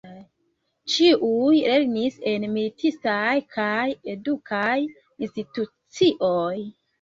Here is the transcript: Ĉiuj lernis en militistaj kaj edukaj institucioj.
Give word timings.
Ĉiuj 0.93 1.51
lernis 1.71 2.17
en 2.31 2.47
militistaj 2.55 3.35
kaj 3.59 3.85
edukaj 4.15 4.73
institucioj. 5.27 6.51